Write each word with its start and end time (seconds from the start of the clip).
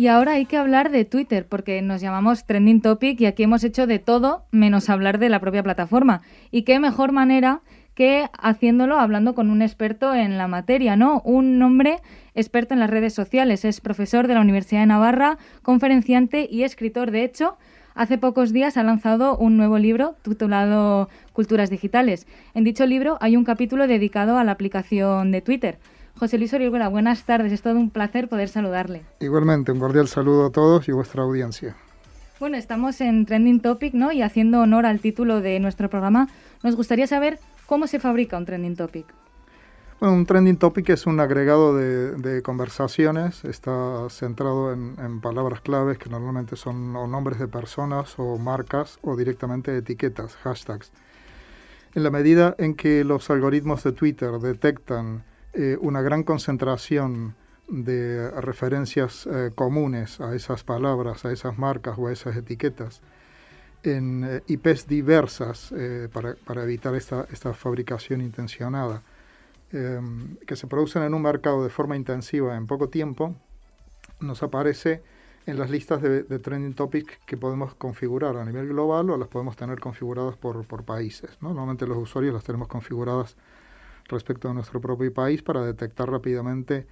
Y 0.00 0.08
ahora 0.08 0.32
hay 0.32 0.46
que 0.46 0.56
hablar 0.56 0.90
de 0.90 1.04
Twitter, 1.04 1.46
porque 1.46 1.82
nos 1.82 2.00
llamamos 2.00 2.46
Trending 2.46 2.80
Topic 2.80 3.20
y 3.20 3.26
aquí 3.26 3.42
hemos 3.42 3.62
hecho 3.64 3.86
de 3.86 3.98
todo 3.98 4.46
menos 4.50 4.88
hablar 4.88 5.18
de 5.18 5.28
la 5.28 5.40
propia 5.40 5.62
plataforma. 5.62 6.22
Y 6.50 6.62
qué 6.62 6.80
mejor 6.80 7.12
manera 7.12 7.60
que 7.94 8.30
haciéndolo 8.38 8.98
hablando 8.98 9.34
con 9.34 9.50
un 9.50 9.60
experto 9.60 10.14
en 10.14 10.38
la 10.38 10.48
materia, 10.48 10.96
¿no? 10.96 11.20
Un 11.26 11.60
hombre 11.60 11.98
experto 12.34 12.72
en 12.72 12.80
las 12.80 12.88
redes 12.88 13.12
sociales, 13.12 13.66
es 13.66 13.82
profesor 13.82 14.26
de 14.26 14.32
la 14.32 14.40
Universidad 14.40 14.80
de 14.80 14.86
Navarra, 14.86 15.36
conferenciante 15.60 16.48
y 16.50 16.62
escritor. 16.62 17.10
De 17.10 17.22
hecho, 17.22 17.58
hace 17.94 18.16
pocos 18.16 18.54
días 18.54 18.78
ha 18.78 18.82
lanzado 18.82 19.36
un 19.36 19.58
nuevo 19.58 19.78
libro 19.78 20.16
titulado 20.22 21.10
Culturas 21.34 21.68
Digitales. 21.68 22.26
En 22.54 22.64
dicho 22.64 22.86
libro 22.86 23.18
hay 23.20 23.36
un 23.36 23.44
capítulo 23.44 23.86
dedicado 23.86 24.38
a 24.38 24.44
la 24.44 24.52
aplicación 24.52 25.30
de 25.30 25.42
Twitter. 25.42 25.78
José 26.20 26.36
Luis 26.36 26.52
Orihuela, 26.52 26.88
buenas 26.88 27.24
tardes. 27.24 27.50
Es 27.50 27.62
todo 27.62 27.76
un 27.76 27.88
placer 27.88 28.28
poder 28.28 28.50
saludarle. 28.50 29.04
Igualmente, 29.20 29.72
un 29.72 29.80
cordial 29.80 30.06
saludo 30.06 30.44
a 30.44 30.50
todos 30.50 30.86
y 30.86 30.92
vuestra 30.92 31.22
audiencia. 31.22 31.74
Bueno, 32.38 32.58
estamos 32.58 33.00
en 33.00 33.24
Trending 33.24 33.60
Topic, 33.60 33.94
¿no? 33.94 34.12
Y 34.12 34.20
haciendo 34.20 34.60
honor 34.60 34.84
al 34.84 35.00
título 35.00 35.40
de 35.40 35.58
nuestro 35.60 35.88
programa, 35.88 36.28
nos 36.62 36.76
gustaría 36.76 37.06
saber 37.06 37.38
cómo 37.64 37.86
se 37.86 38.00
fabrica 38.00 38.36
un 38.36 38.44
Trending 38.44 38.76
Topic. 38.76 39.06
Bueno, 39.98 40.14
un 40.14 40.26
trending 40.26 40.58
topic 40.58 40.90
es 40.90 41.06
un 41.06 41.20
agregado 41.20 41.74
de, 41.74 42.42
conversaciones, 42.42 43.42
está 43.46 44.06
centrado 44.10 44.74
en, 44.74 44.96
en, 44.98 45.22
palabras 45.22 45.62
claves 45.62 45.96
que 45.96 46.10
normalmente 46.10 46.56
son 46.56 46.94
o 46.96 47.06
nombres 47.06 47.38
de 47.38 47.48
personas 47.48 48.14
o 48.18 48.36
marcas 48.36 48.98
o 49.00 49.16
directamente 49.16 49.74
etiquetas, 49.74 50.36
hashtags. 50.36 50.92
En 51.94 52.02
la 52.02 52.10
medida 52.10 52.54
en 52.58 52.74
que 52.74 53.04
los 53.04 53.30
algoritmos 53.30 53.84
de 53.84 53.92
Twitter 53.92 54.32
detectan 54.32 55.24
eh, 55.52 55.76
una 55.80 56.00
gran 56.00 56.22
concentración 56.22 57.34
de 57.68 58.30
referencias 58.40 59.26
eh, 59.26 59.50
comunes 59.54 60.20
a 60.20 60.34
esas 60.34 60.64
palabras, 60.64 61.24
a 61.24 61.32
esas 61.32 61.58
marcas 61.58 61.98
o 61.98 62.06
a 62.06 62.12
esas 62.12 62.36
etiquetas 62.36 63.00
en 63.82 64.24
eh, 64.24 64.42
IPs 64.46 64.86
diversas 64.86 65.72
para, 66.12 66.34
para, 66.34 66.62
evitar 66.62 66.94
esta, 66.94 67.26
esta 67.32 67.54
fabricación 67.54 68.20
intencionada, 68.20 69.02
em, 69.72 70.36
que 70.46 70.56
se 70.56 70.66
producen 70.66 71.02
en 71.02 71.14
un 71.14 71.22
mercado 71.22 71.64
de 71.64 71.70
forma 71.70 71.96
intensiva 71.96 72.56
en 72.56 72.66
poco 72.66 72.88
tiempo, 72.88 73.34
nos 74.20 74.42
aparece 74.42 75.02
en 75.46 75.58
las 75.58 75.70
listas 75.70 76.02
de, 76.02 76.22
trending 76.38 76.74
topics 76.74 77.18
que 77.26 77.36
podemos 77.36 77.74
configurar 77.74 78.36
a 78.36 78.44
nivel 78.44 78.68
global 78.68 79.10
o 79.10 79.16
las 79.16 79.28
podemos 79.28 79.56
tener 79.56 79.80
configuradas 79.80 80.36
por, 80.36 80.64
por 80.66 80.84
países. 80.84 81.30
¿no? 81.40 81.48
Normalmente 81.48 81.86
los 81.86 81.98
usuarios 81.98 82.34
las 82.34 82.44
tenemos 82.44 82.68
configuradas 82.68 83.36
respecto 84.10 84.48
a 84.48 84.54
nuestro 84.54 84.80
propio 84.80 85.12
país 85.12 85.42
para 85.42 85.64
detectar 85.64 86.10
rápidamente 86.10 86.86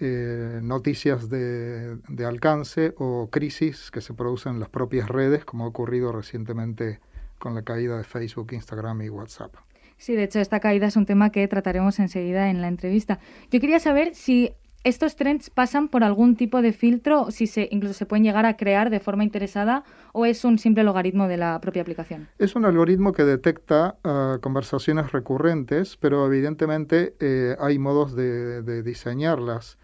eh, 0.00 0.58
noticias 0.60 1.28
de, 1.30 1.98
alcance 2.26 2.94
o 2.98 3.28
crisis 3.30 3.92
que 3.92 4.00
se 4.00 4.12
producen 4.12 4.54
en 4.54 4.60
las 4.60 4.68
propias 4.68 5.08
redes, 5.08 5.44
como 5.44 5.64
ha 5.64 5.68
ocurrido 5.68 6.10
recientemente 6.10 6.98
con 7.38 7.54
la 7.54 7.62
caída 7.62 7.96
de 7.96 8.04
Facebook, 8.04 8.52
Instagram 8.52 9.02
y 9.02 9.08
WhatsApp. 9.08 9.54
Sí, 9.96 10.14
de 10.14 10.24
hecho, 10.24 10.40
esta 10.40 10.58
caída 10.58 10.88
es 10.88 10.96
un 10.96 11.06
tema 11.06 11.30
que 11.30 11.46
trataremos 11.46 12.00
enseguida 12.00 12.50
en 12.50 12.60
la 12.60 12.66
entrevista. 12.66 13.20
Yo 13.50 13.60
quería 13.60 13.78
saber 13.78 14.16
si 14.16 14.52
¿Estos 14.84 15.16
trends 15.16 15.48
pasan 15.48 15.88
por 15.88 16.04
algún 16.04 16.36
tipo 16.36 16.60
de 16.60 16.74
filtro, 16.74 17.30
si 17.30 17.46
se, 17.46 17.68
incluso 17.70 17.94
se 17.94 18.04
pueden 18.04 18.22
llegar 18.22 18.44
a 18.44 18.58
crear 18.58 18.90
de 18.90 19.00
forma 19.00 19.24
interesada 19.24 19.82
o 20.12 20.26
es 20.26 20.44
un 20.44 20.58
simple 20.58 20.84
logaritmo 20.84 21.26
de 21.26 21.38
la 21.38 21.58
propia 21.62 21.80
aplicación? 21.80 22.28
Es 22.38 22.54
un 22.54 22.66
algoritmo 22.66 23.14
que 23.14 23.24
detecta 23.24 23.96
ah, 24.04 24.36
conversaciones 24.42 25.10
recurrentes, 25.10 25.96
pero 25.96 26.26
evidentemente 26.26 27.14
eh, 27.18 27.56
hay 27.60 27.78
modos 27.78 28.14
de, 28.14 28.82
diseñarlas. 28.82 29.78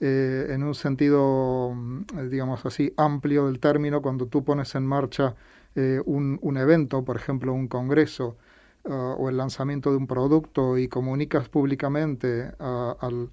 Eh, 0.00 0.46
en 0.48 0.62
un 0.62 0.74
sentido, 0.74 1.74
mm, 1.74 2.30
digamos 2.30 2.64
así, 2.64 2.94
amplio 2.96 3.46
del 3.46 3.60
término, 3.60 4.00
cuando 4.00 4.24
tú 4.24 4.42
pones 4.42 4.74
en 4.74 4.86
marcha 4.86 5.34
eh, 5.74 6.00
un, 6.06 6.56
evento, 6.56 7.04
por 7.04 7.16
ejemplo, 7.16 7.52
un 7.52 7.68
congreso, 7.68 8.38
ah, 8.86 9.14
o 9.18 9.28
el 9.28 9.36
lanzamiento 9.36 9.90
de 9.90 9.98
un 9.98 10.06
producto 10.06 10.78
y 10.78 10.88
comunicas 10.88 11.50
públicamente 11.50 12.52
ah, 12.58 12.96
al 13.00 13.28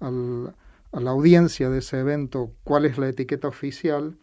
a 0.00 1.00
la 1.00 1.10
audiencia 1.10 1.70
de 1.70 1.78
ese 1.78 2.00
evento 2.00 2.52
cuál 2.64 2.84
es 2.84 2.98
la 2.98 3.08
etiqueta 3.08 3.48
oficial, 3.48 4.16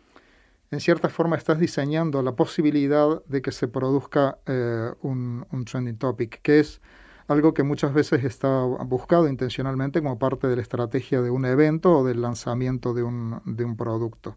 en 0.70 0.82
cierta 0.82 1.10
forma 1.10 1.38
estás 1.38 1.60
diseñando 1.60 2.22
la 2.22 2.36
posibilidad 2.36 3.24
de 3.26 3.42
que 3.42 3.52
se 3.52 3.68
produzca 3.68 4.40
eh, 4.46 4.92
un, 5.02 5.46
trending 5.66 5.98
topic, 5.98 6.42
que 6.42 6.60
es 6.60 6.82
algo 7.28 7.54
que 7.54 7.64
muchas 7.64 7.94
veces 7.94 8.24
está 8.24 8.64
buscado 8.64 9.28
intencionalmente 9.28 10.02
como 10.02 10.20
parte 10.20 10.48
de 10.48 10.58
la 10.58 10.62
estrategia 10.62 11.22
de 11.22 11.30
un 11.30 11.46
evento 11.46 12.00
o 12.00 12.06
del 12.06 12.22
lanzamiento 12.22 12.94
de 12.94 13.04
un, 13.04 13.76
producto. 13.78 14.36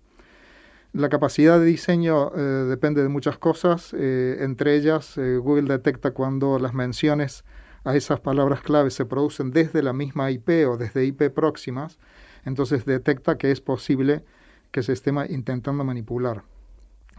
La 0.93 1.09
capacidad 1.09 1.59
de 1.59 1.67
diseño 1.67 2.33
eh, 2.35 2.41
depende 2.41 3.03
de 3.03 3.09
muchas 3.09 3.39
cosas, 3.39 3.95
eh, 3.97 4.39
entre 4.41 4.75
ellas 4.75 5.17
Google 5.17 5.69
detecta 5.69 6.13
cuando 6.13 6.59
las 6.59 6.75
menciones 6.75 7.45
a 7.85 7.97
esas 7.97 8.21
palabras 8.21 8.61
clave 8.61 8.91
se 8.91 9.07
producen 9.07 9.51
desde 9.51 9.83
la 9.83 9.93
misma 9.93 10.31
IP 10.31 10.69
o 10.69 10.77
desde 10.77 11.05
IP 11.05 11.31
próximas, 11.31 11.99
entonces 12.45 12.85
detecta 12.85 13.39
que 13.39 13.51
es 13.51 13.61
posible 13.61 14.25
que 14.71 14.83
se 14.83 14.93
esté 14.93 15.13
intentando 15.29 15.85
manipular. 15.85 16.45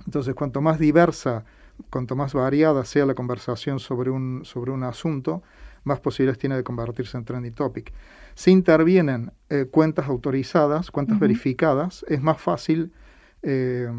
Entonces, 0.05 0.33
cuanto 0.35 0.61
más 0.61 0.79
diversa, 0.79 1.45
cuanto 1.89 2.15
más 2.15 2.33
variada 2.33 2.85
sea 2.85 3.05
la 3.05 3.13
conversación 3.13 3.79
sobre 3.79 4.09
un, 4.09 4.45
sobre 4.45 4.71
un 4.71 4.83
asunto, 4.83 5.43
más 5.83 5.99
posibilidades 5.99 6.39
tiene 6.39 6.55
de 6.55 6.63
convertirse 6.63 7.17
en 7.17 7.25
trending 7.25 7.53
topic. 7.53 7.93
Si 8.35 8.51
intervienen 8.51 9.31
eh, 9.49 9.67
cuentas 9.69 10.07
autorizadas, 10.07 10.91
cuentas 10.91 11.19
verificadas, 11.19 12.05
es 12.07 12.21
más 12.21 12.39
fácil 12.39 12.93
eh, 13.41 13.89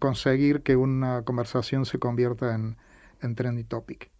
conseguir 0.00 0.62
que 0.62 0.76
una 0.76 1.22
conversación 1.22 1.84
se 1.84 1.98
convierta 1.98 2.54
en, 2.54 2.76
en 3.20 3.34
trending 3.34 3.66
topic. 3.66 4.13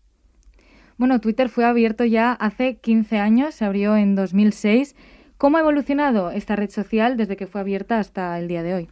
Bueno, 0.96 1.20
Twitter 1.20 1.48
fue 1.48 1.64
abierto 1.64 2.04
ya 2.04 2.32
hace 2.32 2.76
15 2.76 3.18
años, 3.18 3.54
se 3.54 3.64
abrió 3.64 3.96
en 3.96 4.14
2006. 4.14 4.94
¿Cómo 5.38 5.56
ha 5.56 5.60
evolucionado 5.60 6.30
esta 6.30 6.54
red 6.54 6.70
social 6.70 7.16
desde 7.16 7.36
que 7.36 7.48
fue 7.48 7.60
abierta 7.60 7.98
hasta 7.98 8.38
el 8.38 8.46
día 8.46 8.62
de 8.62 8.74
hoy? 8.74 8.88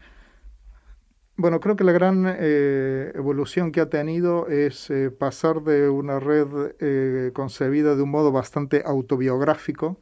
Bueno, 1.36 1.60
creo 1.60 1.76
que 1.76 1.84
la 1.84 1.92
gran 1.92 2.24
eh, 2.26 3.12
evolución 3.14 3.70
que 3.70 3.80
ha 3.80 3.88
tenido 3.88 4.48
es 4.48 4.91
eh, 4.91 5.10
pasar 5.10 5.62
de 5.62 5.88
una 5.88 6.18
red 6.18 6.46
eh, 6.80 7.30
concebida 7.32 7.94
de 7.94 8.02
un 8.02 8.10
modo 8.10 8.32
bastante 8.32 8.82
autobiográfico. 8.84 9.98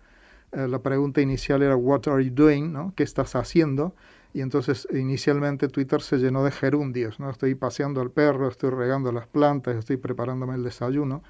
la 0.52 0.80
pregunta 0.80 1.20
inicial 1.20 1.62
era 1.62 1.76
What 1.76 2.08
are 2.08 2.24
you 2.24 2.32
doing? 2.34 2.72
¿no? 2.72 2.92
¿Qué 2.96 3.04
estás 3.04 3.36
haciendo? 3.36 3.94
Y 4.32 4.40
entonces 4.40 4.88
inicialmente 4.90 5.68
Twitter 5.68 6.00
se 6.00 6.16
llenó 6.16 6.42
de 6.44 6.50
gerundios. 6.50 7.20
¿no? 7.20 7.30
Estoy 7.30 7.54
paseando 7.54 8.00
al 8.00 8.10
perro, 8.10 8.48
estoy 8.48 8.70
regando 8.70 9.12
las 9.12 9.26
plantas, 9.28 9.76
estoy 9.76 9.98
preparándome 9.98 10.54
el 10.54 10.64
desayuno 10.64 11.22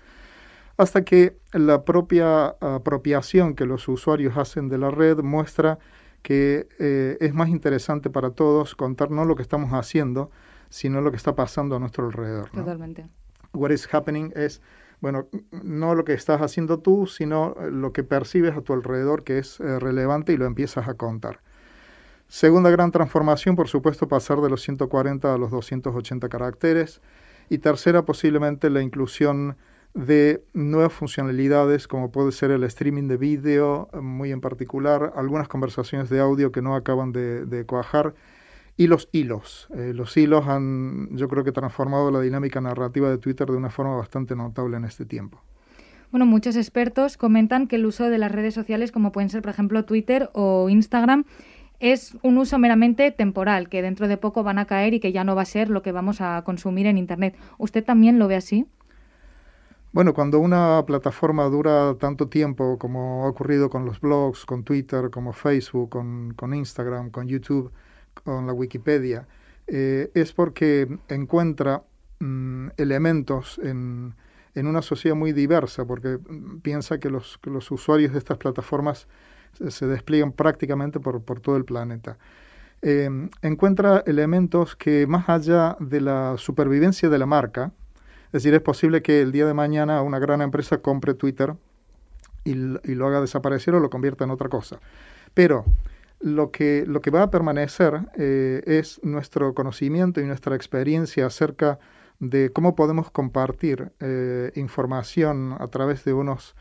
hasta 0.80 1.04
que 1.04 1.36
la 1.52 1.84
propia 1.84 2.56
apropiación 2.60 3.54
que 3.54 3.66
los 3.66 3.86
usuarios 3.86 4.38
hacen 4.38 4.70
de 4.70 4.78
la 4.78 4.90
red 4.90 5.18
muestra 5.18 5.78
que 6.22 6.68
eh, 6.78 7.18
es 7.20 7.34
más 7.34 7.50
interesante 7.50 8.08
para 8.08 8.30
todos 8.30 8.74
contar 8.74 9.10
no 9.10 9.26
lo 9.26 9.36
que 9.36 9.42
estamos 9.42 9.72
haciendo, 9.72 10.30
sino 10.70 11.02
lo 11.02 11.10
que 11.10 11.18
está 11.18 11.34
pasando 11.34 11.76
a 11.76 11.78
nuestro 11.78 12.06
alrededor. 12.06 12.48
Totalmente. 12.50 13.06
What 13.52 13.70
is 13.72 13.92
happening 13.92 14.32
es, 14.34 14.62
bueno, 15.00 15.28
no 15.50 15.94
lo 15.94 16.04
que 16.04 16.14
estás 16.14 16.40
haciendo 16.40 16.78
tú, 16.78 17.06
sino 17.06 17.54
lo 17.70 17.92
que 17.92 18.02
percibes 18.02 18.56
a 18.56 18.62
tu 18.62 18.72
alrededor 18.72 19.22
que 19.22 19.38
es 19.38 19.60
eh, 19.60 19.78
relevante 19.80 20.32
y 20.32 20.38
lo 20.38 20.46
empiezas 20.46 20.88
a 20.88 20.94
contar. 20.94 21.40
Segunda 22.26 22.70
gran 22.70 22.90
transformación, 22.90 23.54
por 23.54 23.68
supuesto, 23.68 24.08
pasar 24.08 24.40
de 24.40 24.48
los 24.48 24.62
140 24.62 25.34
a 25.34 25.36
los 25.36 25.50
280 25.50 26.28
caracteres. 26.30 27.02
Y 27.50 27.58
tercera, 27.58 28.06
posiblemente 28.06 28.70
la 28.70 28.80
inclusión 28.80 29.56
de 29.94 30.44
nuevas 30.54 30.92
funcionalidades 30.92 31.88
como 31.88 32.12
puede 32.12 32.32
ser 32.32 32.50
el 32.50 32.62
streaming 32.64 33.08
de 33.08 33.16
vídeo, 33.16 33.88
muy 34.00 34.30
en 34.30 34.40
particular, 34.40 35.12
algunas 35.16 35.48
conversaciones 35.48 36.08
de 36.10 36.20
audio 36.20 36.52
que 36.52 36.62
no 36.62 36.74
acaban 36.74 37.12
de, 37.12 37.64
cuajar 37.66 38.14
y 38.76 38.86
los 38.86 39.08
hilos. 39.12 39.68
Eh, 39.74 39.92
los 39.94 40.16
hilos 40.16 40.46
han, 40.46 41.16
yo 41.16 41.28
creo 41.28 41.44
que, 41.44 41.52
transformado 41.52 42.10
la 42.10 42.20
dinámica 42.20 42.60
narrativa 42.60 43.10
de 43.10 43.18
Twitter 43.18 43.48
de 43.48 43.56
una 43.56 43.70
forma 43.70 43.96
bastante 43.96 44.36
notable 44.36 44.76
en 44.76 44.84
este 44.84 45.04
tiempo. 45.04 45.42
Bueno, 46.10 46.26
muchos 46.26 46.56
expertos 46.56 47.16
comentan 47.16 47.68
que 47.68 47.76
el 47.76 47.86
uso 47.86 48.10
de 48.10 48.18
las 48.18 48.32
redes 48.32 48.54
sociales, 48.54 48.90
como 48.90 49.12
pueden 49.12 49.28
ser, 49.28 49.42
por 49.42 49.50
ejemplo, 49.50 49.84
Twitter 49.84 50.30
o 50.32 50.68
Instagram, 50.68 51.24
es 51.78 52.16
un 52.22 52.36
uso 52.38 52.58
meramente 52.58 53.10
temporal, 53.10 53.68
que 53.68 53.80
dentro 53.80 54.06
de 54.06 54.16
poco 54.16 54.42
van 54.42 54.58
a 54.58 54.66
caer 54.66 54.92
y 54.92 55.00
que 55.00 55.12
ya 55.12 55.24
no 55.24 55.34
va 55.34 55.42
a 55.42 55.46
ser 55.46 55.70
lo 55.70 55.82
que 55.82 55.92
vamos 55.92 56.20
a 56.20 56.42
consumir 56.44 56.86
en 56.86 56.98
Internet. 56.98 57.36
¿Usted 57.58 57.84
también 57.84 58.18
lo 58.18 58.28
ve 58.28 58.36
así? 58.36 58.66
Bueno, 59.92 60.14
cuando 60.14 60.38
una 60.38 60.84
plataforma 60.86 61.44
dura 61.46 61.96
tanto 61.98 62.28
tiempo 62.28 62.78
como 62.78 63.24
ha 63.24 63.28
ocurrido 63.28 63.68
con 63.70 63.84
los 63.84 64.00
blogs, 64.00 64.46
con 64.46 64.62
Twitter, 64.62 65.10
como 65.10 65.32
Facebook, 65.32 65.90
con, 65.90 66.54
Instagram, 66.54 67.10
con 67.10 67.26
YouTube, 67.26 67.72
con 68.22 68.46
la 68.46 68.52
Wikipedia, 68.52 69.26
eh, 69.66 70.10
es 70.14 70.32
porque 70.32 70.86
encuentra 71.08 71.82
mm, 72.20 72.68
elementos 72.76 73.60
en, 73.64 74.14
una 74.54 74.82
sociedad 74.82 75.16
muy 75.16 75.32
diversa, 75.32 75.84
porque 75.84 76.18
mm, 76.18 76.60
piensa 76.60 76.98
que 77.00 77.10
los, 77.10 77.40
los 77.42 77.68
usuarios 77.72 78.12
de 78.12 78.18
estas 78.18 78.38
plataformas 78.38 79.08
se, 79.68 79.86
despliegan 79.86 80.30
prácticamente 80.30 81.00
por, 81.00 81.20
por 81.22 81.40
todo 81.40 81.56
el 81.56 81.64
planeta. 81.64 82.16
Em, 82.82 83.28
encuentra 83.42 84.04
elementos 84.06 84.76
que 84.76 85.06
más 85.08 85.28
allá 85.28 85.76
de 85.80 86.00
la 86.00 86.36
supervivencia 86.38 87.08
de 87.08 87.18
la 87.18 87.26
marca, 87.26 87.72
es 88.30 88.44
decir, 88.44 88.54
es 88.54 88.60
posible 88.60 89.02
que 89.02 89.22
el 89.22 89.32
día 89.32 89.44
de 89.44 89.54
mañana 89.54 90.02
una 90.02 90.20
gran 90.20 90.40
empresa 90.40 90.78
compre 90.78 91.14
Twitter 91.14 91.56
y, 92.44 92.54
lo 92.54 93.06
haga 93.08 93.20
desaparecer 93.20 93.74
o 93.74 93.80
lo 93.80 93.90
convierta 93.90 94.22
en 94.22 94.30
otra 94.30 94.48
cosa. 94.48 94.78
Pero 95.34 95.64
lo 96.20 96.52
que, 96.52 96.84
lo 96.86 97.00
que 97.00 97.10
va 97.10 97.24
a 97.24 97.30
permanecer 97.30 98.02
eh, 98.16 98.62
es 98.66 99.00
nuestro 99.02 99.52
conocimiento 99.54 100.20
y 100.20 100.26
nuestra 100.26 100.54
experiencia 100.54 101.26
acerca 101.26 101.80
de 102.20 102.52
cómo 102.52 102.76
podemos 102.76 103.10
compartir 103.10 103.90
eh, 103.98 104.52
información 104.54 105.56
a 105.58 105.66
través 105.66 106.04
de 106.04 106.12
unos 106.12 106.54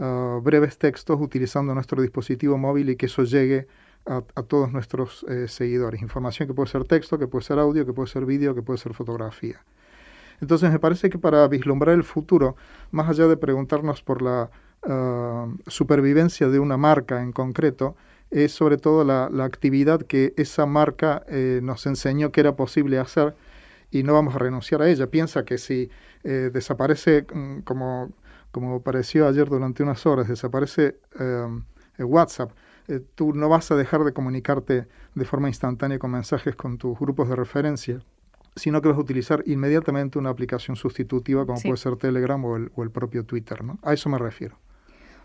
ah, 0.00 0.40
breves 0.42 0.76
textos 0.76 1.20
utilizando 1.20 1.72
nuestro 1.72 2.02
dispositivo 2.02 2.58
móvil 2.58 2.90
y 2.90 2.96
que 2.96 3.06
eso 3.06 3.22
llegue 3.22 3.68
a, 4.06 4.22
todos 4.42 4.72
nuestros 4.72 5.24
eh, 5.28 5.46
seguidores. 5.46 6.02
Información 6.02 6.48
que 6.48 6.54
puede 6.54 6.68
ser 6.68 6.82
texto, 6.82 7.16
que 7.16 7.28
puede 7.28 7.44
ser 7.44 7.60
audio, 7.60 7.86
que 7.86 7.92
puede 7.92 8.08
ser 8.08 8.26
vídeo, 8.26 8.56
que 8.56 8.62
puede 8.62 8.78
ser 8.78 8.94
fotografía. 8.94 9.62
Entonces 10.42 10.72
me 10.72 10.80
parece 10.80 11.08
que 11.08 11.18
para 11.18 11.46
vislumbrar 11.46 11.94
el 11.94 12.02
futuro, 12.02 12.56
más 12.90 13.08
allá 13.08 13.28
de 13.28 13.36
preguntarnos 13.36 14.02
por 14.02 14.22
la 14.22 14.50
ah, 14.82 15.46
supervivencia 15.68 16.48
de 16.48 16.58
una 16.58 16.76
marca 16.76 17.22
en 17.22 17.30
concreto, 17.32 17.96
es 18.32 18.50
sobre 18.50 18.76
todo 18.76 19.04
la, 19.04 19.44
actividad 19.44 20.02
que 20.02 20.34
esa 20.36 20.66
marca 20.66 21.24
eh, 21.28 21.60
nos 21.62 21.86
enseñó 21.86 22.32
que 22.32 22.40
era 22.40 22.56
posible 22.56 22.98
hacer 22.98 23.36
y 23.92 24.02
no 24.02 24.14
vamos 24.14 24.34
a 24.34 24.38
renunciar 24.38 24.82
a 24.82 24.88
ella. 24.88 25.06
Piensa 25.06 25.44
que 25.44 25.58
si 25.58 25.90
eh, 26.24 26.50
desaparece, 26.52 27.24
mm, 27.32 27.60
como, 27.60 28.10
como 28.50 28.82
pareció 28.82 29.28
ayer 29.28 29.48
durante 29.48 29.84
unas 29.84 30.04
horas, 30.06 30.26
desaparece 30.26 30.96
eh, 31.20 31.46
WhatsApp, 31.98 32.50
tú 33.14 33.32
no 33.32 33.48
vas 33.48 33.70
a 33.70 33.76
dejar 33.76 34.02
de 34.02 34.12
comunicarte 34.12 34.88
de 35.14 35.24
forma 35.24 35.48
instantánea 35.48 36.00
con 36.00 36.10
mensajes 36.10 36.56
con 36.56 36.78
tus 36.78 36.98
grupos 36.98 37.28
de 37.28 37.36
referencia, 37.36 38.02
sino 38.56 38.82
que 38.82 38.88
vas 38.88 38.98
a 38.98 39.00
utilizar 39.00 39.42
inmediatamente 39.46 40.18
una 40.18 40.30
aplicación 40.30 40.76
sustitutiva 40.76 41.46
como 41.46 41.60
puede 41.60 41.76
ser 41.76 41.96
Telegram 41.96 42.44
o 42.44 42.56
el, 42.56 42.70
o 42.74 42.82
el 42.82 42.90
propio 42.90 43.24
Twitter. 43.24 43.64
¿no? 43.64 43.78
A 43.82 43.92
eso 43.92 44.08
me 44.08 44.18
refiero. 44.18 44.56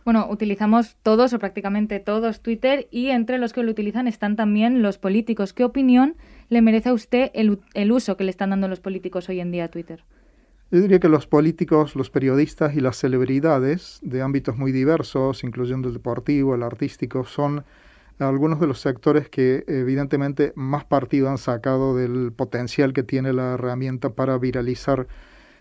Bueno, 0.07 0.25
utilizamos 0.29 0.95
todos 1.03 1.33
o 1.33 1.39
prácticamente 1.39 1.99
todos 1.99 2.39
Twitter 2.39 2.87
y 2.91 3.07
entre 3.07 3.37
los 3.39 3.51
que 3.51 3.61
lo 3.61 3.71
utilizan 3.71 4.07
están 4.07 4.37
también 4.37 4.81
los 4.81 4.97
políticos. 4.97 5.51
¿Qué 5.51 5.65
opinión 5.65 6.15
le 6.47 6.61
merece 6.61 6.87
a 6.87 6.93
usted 6.93 7.29
el, 7.33 7.91
uso 7.91 8.15
que 8.15 8.23
le 8.23 8.29
están 8.29 8.51
dando 8.51 8.69
los 8.69 8.79
políticos 8.79 9.27
hoy 9.27 9.41
en 9.41 9.51
día 9.51 9.65
a 9.65 9.67
Twitter? 9.67 10.05
Yo 10.71 10.79
diría 10.79 11.01
que 11.01 11.09
los 11.09 11.27
políticos, 11.27 11.97
los 11.97 12.09
periodistas 12.09 12.73
y 12.73 12.79
las 12.79 12.95
celebridades 12.95 13.99
de 14.01 14.21
ámbitos 14.21 14.55
muy 14.55 14.71
diversos, 14.71 15.43
incluyendo 15.43 15.89
el 15.89 15.95
deportivo, 15.95 16.55
el 16.55 16.63
artístico, 16.63 17.25
son 17.25 17.65
algunos 18.19 18.59
de 18.59 18.67
los 18.67 18.79
sectores 18.79 19.29
que 19.29 19.63
evidentemente 19.67 20.53
más 20.55 20.85
partido 20.85 21.29
han 21.29 21.37
sacado 21.37 21.95
del 21.95 22.31
potencial 22.33 22.93
que 22.93 23.03
tiene 23.03 23.33
la 23.33 23.53
herramienta 23.53 24.09
para 24.09 24.37
viralizar 24.37 25.07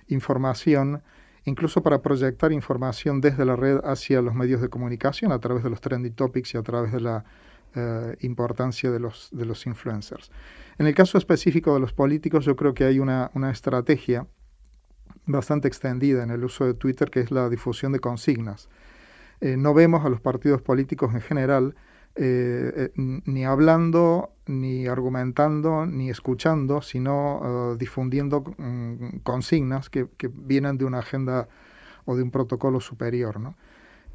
información 0.08 1.02
incluso 1.46 1.82
para 1.82 2.02
proyectar 2.02 2.52
información 2.52 3.20
desde 3.20 3.44
la 3.44 3.56
red 3.56 3.78
hacia 3.84 4.20
los 4.20 4.34
medios 4.34 4.60
de 4.60 4.68
comunicación 4.68 5.32
a 5.32 5.38
través 5.38 5.62
de 5.62 5.70
los 5.70 5.80
trending 5.80 6.12
topics 6.12 6.54
y 6.54 6.58
a 6.58 6.62
través 6.62 6.92
de 6.92 7.00
la 7.00 7.24
eh, 7.74 8.16
importancia 8.20 8.90
de 8.90 8.98
los, 8.98 9.28
de 9.32 9.46
los 9.46 9.64
influencers. 9.66 10.30
En 10.78 10.86
el 10.86 10.94
caso 10.94 11.18
específico 11.18 11.72
de 11.72 11.80
los 11.80 11.92
políticos, 11.92 12.44
yo 12.44 12.56
creo 12.56 12.74
que 12.74 12.84
hay 12.84 12.98
una, 12.98 13.30
estrategia 13.50 14.26
bastante 15.24 15.68
extendida 15.68 16.22
en 16.22 16.30
el 16.30 16.44
uso 16.44 16.66
de 16.66 16.74
Twitter, 16.74 17.10
que 17.10 17.20
es 17.20 17.30
la 17.30 17.48
difusión 17.48 17.92
de 17.92 18.00
consignas. 18.00 18.68
Eh, 19.40 19.56
no 19.56 19.72
vemos 19.72 20.04
a 20.04 20.08
los 20.08 20.20
partidos 20.20 20.62
políticos 20.62 21.14
en 21.14 21.20
general 21.20 21.76
eh, 22.16 22.92
ni 22.96 23.44
hablando, 23.44 24.30
ni 24.46 24.86
argumentando, 24.86 25.86
ni 25.86 26.08
escuchando, 26.08 26.80
sino 26.80 27.72
uh, 27.72 27.76
difundiendo 27.76 28.42
mm, 28.56 29.18
consignas 29.22 29.90
que, 29.90 30.08
que, 30.16 30.28
vienen 30.28 30.78
de 30.78 30.84
una 30.84 31.00
agenda 31.00 31.48
o 32.06 32.16
de 32.16 32.22
un 32.22 32.30
protocolo 32.30 32.80
superior. 32.80 33.38
¿no? 33.38 33.56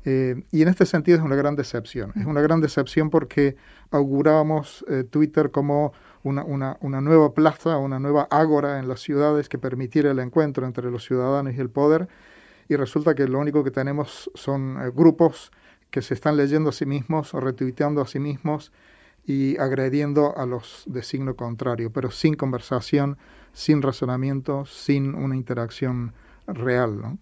Eh, 0.03 0.43
y 0.51 0.63
en 0.63 0.67
este 0.67 0.85
sentido 0.85 1.19
es 1.19 1.23
una 1.23 1.35
gran 1.35 1.55
decepción. 1.55 2.11
Es 2.15 2.25
una 2.25 2.41
gran 2.41 2.59
decepción 2.61 3.09
porque 3.09 3.55
augurábamos 3.91 4.83
eh, 4.89 5.03
Twitter 5.03 5.51
como 5.51 5.93
una, 6.23 6.43
una, 6.43 6.77
una, 6.81 7.01
nueva 7.01 7.33
plaza, 7.33 7.77
una 7.77 7.99
nueva 7.99 8.27
ágora 8.31 8.79
en 8.79 8.87
las 8.87 9.01
ciudades 9.01 9.47
que 9.47 9.57
permitiera 9.57 10.11
el 10.11 10.19
encuentro 10.19 10.65
entre 10.65 10.89
los 10.89 11.05
ciudadanos 11.05 11.53
y 11.53 11.59
el 11.59 11.69
poder. 11.69 12.07
Y 12.67 12.75
resulta 12.77 13.13
que 13.15 13.27
lo 13.27 13.39
único 13.39 13.63
que 13.63 13.71
tenemos 13.71 14.31
son 14.33 14.77
grupos 14.95 15.51
que 15.91 16.01
se 16.01 16.13
están 16.13 16.37
leyendo 16.37 16.69
a 16.69 16.73
sí 16.73 16.85
mismos 16.85 17.33
o 17.33 17.39
retuiteando 17.39 18.01
a 18.01 18.07
sí 18.07 18.19
mismos 18.19 18.71
y 19.25 19.57
agrediendo 19.59 20.35
a 20.35 20.45
los 20.45 20.83
de 20.87 21.03
signo 21.03 21.35
contrario, 21.35 21.91
pero 21.91 22.09
sin 22.09 22.35
conversación, 22.35 23.17
sin 23.53 23.81
razonamiento, 23.81 24.65
sin 24.65 25.13
una 25.13 25.35
interacción 25.35 26.13
real. 26.47 26.99
¿no? 26.99 27.17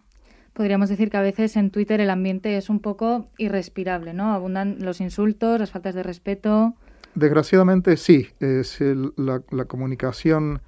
Podríamos 0.53 0.89
decir 0.89 1.09
que 1.09 1.17
a 1.17 1.21
veces 1.21 1.57
en 1.57 1.71
Twitter 1.71 1.99
el 1.99 2.09
ambiente 2.09 2.55
es 2.57 2.69
un 2.69 2.79
poco 2.79 3.27
irrespirable, 3.37 4.13
¿no? 4.13 4.33
Abundan 4.33 4.77
los 4.79 5.01
insultos, 5.01 5.59
las 5.59 5.71
faltas 5.71 5.95
de 5.95 6.03
respeto. 6.03 6.75
Desgraciadamente 7.15 7.97
sí, 7.97 8.29
es 8.39 8.79
la, 9.17 9.65
comunicación 9.65 10.61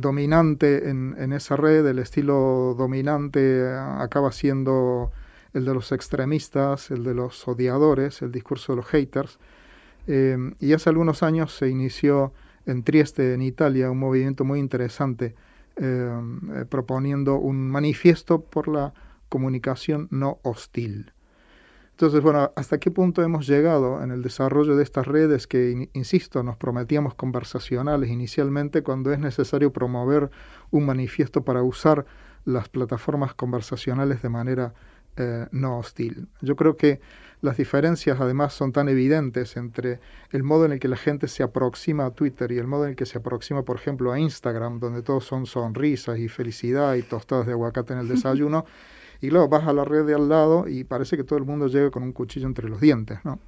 dominante 0.00 0.88
en, 0.88 1.14
en, 1.18 1.32
esa 1.32 1.56
red, 1.56 1.84
el 1.84 1.98
estilo 1.98 2.74
dominante 2.78 3.68
acaba 3.74 4.30
siendo 4.32 5.10
el 5.54 5.64
de 5.64 5.74
los 5.74 5.92
extremistas, 5.92 6.90
el 6.90 7.04
de 7.04 7.14
los 7.14 7.46
odiadores, 7.46 8.22
el 8.22 8.32
discurso 8.32 8.72
de 8.72 8.76
los 8.76 8.86
haters. 8.86 9.38
Eh, 10.06 10.36
y 10.58 10.72
hace 10.72 10.90
algunos 10.90 11.22
años 11.22 11.54
se 11.54 11.68
inició 11.68 12.32
en 12.66 12.82
Trieste, 12.82 13.34
en 13.34 13.42
Italia, 13.42 13.90
un 13.90 13.98
movimiento 13.98 14.44
muy 14.44 14.58
interesante 14.58 15.34
eh, 15.76 16.20
eh, 16.54 16.64
proponiendo 16.68 17.36
un 17.36 17.70
manifiesto 17.70 18.42
por 18.42 18.68
la 18.68 18.92
comunicación 19.28 20.08
no 20.10 20.38
hostil. 20.42 21.12
Entonces, 21.92 22.20
bueno, 22.20 22.52
¿hasta 22.56 22.78
qué 22.78 22.90
punto 22.90 23.22
hemos 23.22 23.46
llegado 23.46 24.02
en 24.02 24.10
el 24.10 24.22
desarrollo 24.22 24.76
de 24.76 24.82
estas 24.82 25.06
redes 25.06 25.46
que, 25.46 25.88
insisto, 25.92 26.42
nos 26.42 26.56
prometíamos 26.56 27.14
conversacionales 27.14 28.10
inicialmente 28.10 28.82
cuando 28.82 29.12
es 29.12 29.18
necesario 29.18 29.72
promover 29.72 30.30
un 30.70 30.84
manifiesto 30.86 31.44
para 31.44 31.62
usar 31.62 32.06
las 32.44 32.68
plataformas 32.68 33.34
conversacionales 33.34 34.20
de 34.20 34.28
manera 34.28 34.74
eh, 35.16 35.46
no 35.52 35.78
hostil. 35.78 36.28
Yo 36.40 36.56
creo 36.56 36.76
que 36.76 37.00
las 37.42 37.56
diferencias 37.56 38.20
además 38.20 38.54
son 38.54 38.72
tan 38.72 38.88
evidentes 38.88 39.56
entre 39.56 39.98
el 40.30 40.44
modo 40.44 40.64
en 40.64 40.72
el 40.72 40.78
que 40.78 40.88
la 40.88 40.96
gente 40.96 41.26
se 41.26 41.42
aproxima 41.42 42.06
a 42.06 42.10
Twitter 42.12 42.52
y 42.52 42.58
el 42.58 42.68
modo 42.68 42.84
en 42.84 42.90
el 42.90 42.96
que 42.96 43.04
se 43.04 43.18
aproxima, 43.18 43.62
por 43.62 43.76
ejemplo, 43.76 44.12
a 44.12 44.18
Instagram, 44.18 44.78
donde 44.78 45.02
todos 45.02 45.24
son 45.24 45.46
sonrisas 45.46 46.18
y 46.18 46.28
felicidad 46.28 46.94
y 46.94 47.02
tostadas 47.02 47.46
de 47.46 47.52
aguacate 47.52 47.94
en 47.94 47.98
el 47.98 48.08
desayuno, 48.14 48.64
y 49.20 49.30
luego 49.30 49.48
vas 49.48 49.66
a 49.66 49.72
la 49.72 49.84
red 49.84 50.04
de 50.04 50.14
al 50.14 50.28
lado 50.28 50.68
y 50.68 50.84
parece 50.84 51.16
que 51.16 51.24
todo 51.24 51.38
el 51.38 51.44
mundo 51.44 51.66
llega 51.66 51.90
con 51.90 52.02
un 52.02 52.12
cuchillo 52.12 52.46
entre 52.46 52.68
los 52.68 52.80
dientes, 52.80 53.18
¿no? 53.24 53.38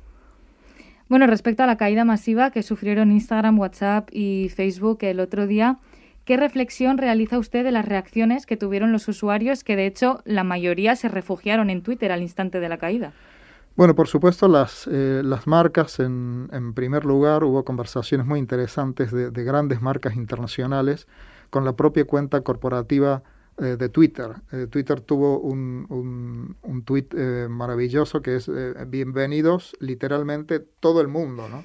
Bueno, 1.09 1.27
respecto 1.27 1.62
a 1.62 1.67
la 1.67 1.77
caída 1.77 2.05
masiva 2.05 2.50
que 2.50 2.62
sufrieron 2.62 3.12
Instagram, 3.12 3.59
WhatsApp 3.59 4.09
y 4.11 4.49
Facebook 4.49 4.99
el 5.03 5.21
otro 5.21 5.47
día, 5.47 5.79
¿Qué 6.25 6.38
reflexión 6.38 6.97
realiza 6.97 7.38
usted 7.38 7.64
de 7.64 7.71
las 7.71 7.85
reacciones 7.85 8.47
que 8.47 8.57
tuvieron 8.57 8.93
los 8.93 9.09
usuarios, 9.09 9.62
que 9.62 9.76
de 9.76 9.87
hecho 9.87 10.23
la 10.25 10.43
mayoría 10.43 10.97
se 10.97 11.09
refugiaron 11.09 11.69
en 11.69 11.83
Twitter 11.83 12.12
al 12.12 12.23
instante 12.23 12.61
de 12.61 12.69
la 12.71 12.78
caída? 12.78 13.12
Bueno, 13.76 13.95
por 13.95 14.09
supuesto, 14.09 14.49
las, 14.49 14.88
eh, 14.90 15.21
las 15.23 15.47
marcas, 15.47 16.00
en, 16.00 16.49
en, 16.52 16.73
primer 16.73 17.04
lugar, 17.04 17.45
hubo 17.45 17.64
conversaciones 17.64 18.26
muy 18.26 18.38
interesantes 18.38 19.11
de, 19.11 19.45
grandes 19.45 19.83
marcas 19.83 20.16
internacionales 20.16 21.09
con 21.50 21.64
la 21.64 21.75
propia 21.75 22.07
cuenta 22.07 22.40
corporativa 22.40 23.23
eh, 23.59 23.76
de 23.76 23.88
Twitter. 23.90 24.31
Eh, 24.52 24.69
Twitter 24.71 25.00
tuvo 25.00 25.40
un, 25.40 25.87
un, 25.90 26.57
un 26.62 26.85
tweet 26.85 27.09
maravilloso 27.50 28.23
que 28.23 28.37
es 28.37 28.50
bienvenidos 28.87 29.76
literalmente 29.81 30.61
todo 30.61 31.00
el 31.00 31.09
mundo, 31.09 31.49
¿no? 31.50 31.64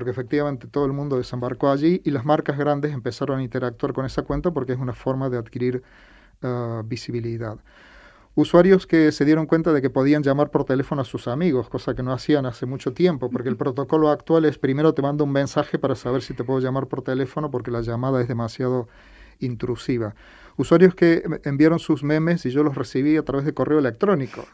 Porque 0.00 0.12
efectivamente 0.12 0.66
todo 0.66 0.86
el 0.86 0.94
mundo 0.94 1.18
desembarcó 1.18 1.68
allí 1.68 2.00
y 2.06 2.10
las 2.10 2.24
marcas 2.24 2.56
grandes 2.56 2.94
empezaron 2.94 3.40
a 3.40 3.42
interactuar 3.42 3.92
con 3.92 4.06
esa 4.06 4.22
cuenta 4.22 4.50
porque 4.50 4.72
es 4.72 4.78
una 4.78 4.94
forma 4.94 5.28
de 5.28 5.36
adquirir 5.36 5.82
ah, 6.40 6.80
visibilidad. 6.86 7.58
Usuarios 8.34 8.86
que 8.86 9.12
se 9.12 9.26
dieron 9.26 9.44
cuenta 9.44 9.74
de 9.74 9.82
que 9.82 9.90
podían 9.90 10.22
llamar 10.22 10.50
por 10.50 10.64
teléfono 10.64 11.02
a 11.02 11.04
sus 11.04 11.28
amigos, 11.28 11.68
cosa 11.68 11.94
que 11.94 12.02
no 12.02 12.14
hacían 12.14 12.46
hace 12.46 12.64
mucho 12.64 12.94
tiempo, 12.94 13.28
porque 13.28 13.50
el 13.50 13.58
protocolo 13.58 14.08
actual 14.08 14.46
es 14.46 14.56
primero 14.56 14.94
te 14.94 15.02
mando 15.02 15.24
un 15.24 15.32
mensaje 15.32 15.78
para 15.78 15.94
saber 15.94 16.22
si 16.22 16.32
te 16.32 16.44
puedo 16.44 16.60
llamar 16.60 16.86
por 16.86 17.02
teléfono 17.02 17.50
porque 17.50 17.70
la 17.70 17.82
llamada 17.82 18.22
es 18.22 18.28
demasiado 18.28 18.88
intrusiva. 19.38 20.14
Usuarios 20.56 20.94
que 20.94 21.24
enviaron 21.44 21.78
sus 21.78 22.02
memes 22.02 22.46
y 22.46 22.50
yo 22.50 22.62
los 22.62 22.74
recibí 22.74 23.18
a 23.18 23.22
través 23.22 23.44
de 23.44 23.52
correo 23.52 23.78
electrónico. 23.78 24.46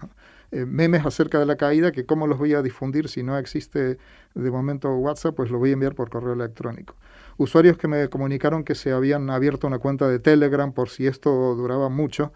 Eh, 0.53 0.65
memes 0.65 1.05
acerca 1.05 1.39
de 1.39 1.47
la 1.47 1.57
caída, 1.57 1.93
que 1.93 2.07
cómo 2.07 2.27
los 2.27 2.39
voy 2.39 2.55
a 2.55 2.63
difundir 2.63 3.09
si 3.09 3.23
no 3.23 3.37
existe 3.37 3.99
de 4.35 4.51
momento 4.51 4.95
WhatsApp, 4.95 5.35
pues 5.35 5.51
lo 5.51 5.59
voy 5.59 5.71
a 5.71 5.73
enviar 5.73 5.95
por 5.95 6.09
correo 6.09 6.35
electrónico. 6.35 6.95
Usuarios 7.37 7.77
que 7.77 7.89
me 7.89 8.09
comunicaron 8.09 8.65
que 8.65 8.75
se 8.75 8.93
habían 8.93 9.29
abierto 9.31 9.67
una 9.67 9.79
cuenta 9.79 10.09
de 10.09 10.19
Telegram 10.19 10.73
por 10.73 10.89
si 10.89 11.07
esto 11.07 11.55
duraba 11.55 11.89
mucho. 11.89 12.33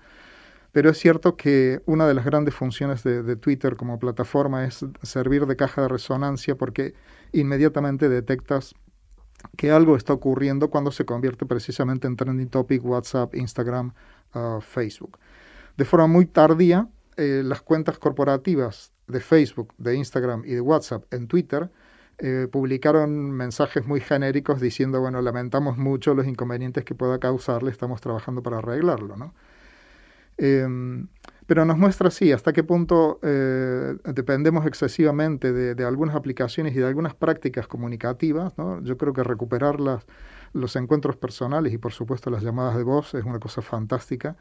Pero 0.72 0.90
es 0.90 0.98
cierto 0.98 1.36
que 1.36 1.82
una 1.86 2.06
de 2.06 2.14
las 2.14 2.24
grandes 2.24 2.54
funciones 2.54 3.02
de, 3.02 3.36
Twitter 3.36 3.76
como 3.76 3.98
plataforma 3.98 4.64
es 4.64 4.84
servir 5.02 5.46
de 5.46 5.56
caja 5.56 5.82
de 5.82 5.88
resonancia 5.88 6.54
porque 6.54 6.94
inmediatamente 7.32 8.08
detectas 8.08 8.74
que 9.56 9.72
algo 9.72 9.96
está 9.96 10.12
ocurriendo 10.12 10.70
cuando 10.70 10.92
se 10.92 11.04
convierte 11.04 11.44
precisamente 11.46 12.06
en 12.06 12.16
trending 12.16 12.48
topic 12.48 12.84
WhatsApp, 12.84 13.34
Instagram, 13.34 13.94
uh, 14.34 14.60
Facebook. 14.60 15.18
De 15.76 15.84
forma 15.84 16.06
muy 16.06 16.26
tardía, 16.26 16.88
eh, 17.20 17.42
las 17.44 17.60
cuentas 17.60 17.98
corporativas 17.98 18.92
de 19.06 19.20
Facebook, 19.20 19.74
de 19.76 19.94
Instagram 19.94 20.42
y 20.46 20.54
de 20.54 20.62
WhatsApp 20.62 21.04
en 21.12 21.28
Twitter 21.28 21.70
eh, 22.16 22.48
publicaron 22.50 23.30
mensajes 23.30 23.86
muy 23.86 24.00
genéricos 24.00 24.58
diciendo, 24.58 25.02
bueno, 25.02 25.20
lamentamos 25.20 25.76
mucho 25.76 26.14
los 26.14 26.26
inconvenientes 26.26 26.82
que 26.82 26.94
pueda 26.94 27.18
causarle, 27.18 27.70
estamos 27.70 28.00
trabajando 28.00 28.42
para 28.42 28.58
arreglarlo, 28.58 29.18
¿no? 29.18 29.34
Em, 30.38 31.08
pero 31.46 31.66
nos 31.66 31.76
muestra, 31.76 32.10
sí, 32.10 32.32
hasta 32.32 32.54
qué 32.54 32.64
punto 32.64 33.18
eh, 33.22 33.96
dependemos 34.14 34.64
excesivamente 34.64 35.52
de, 35.52 35.84
algunas 35.84 36.16
aplicaciones 36.16 36.74
y 36.74 36.78
de 36.78 36.86
algunas 36.86 37.14
prácticas 37.14 37.66
comunicativas. 37.66 38.56
¿no? 38.56 38.82
Yo 38.82 38.96
creo 38.96 39.12
que 39.12 39.24
recuperar 39.24 39.78
los 39.80 40.76
encuentros 40.76 41.16
personales 41.16 41.74
y, 41.74 41.78
por 41.78 41.92
supuesto, 41.92 42.30
las 42.30 42.42
llamadas 42.42 42.76
de 42.78 42.82
voz 42.84 43.12
es 43.12 43.24
una 43.24 43.40
cosa 43.40 43.60
fantástica. 43.60 44.36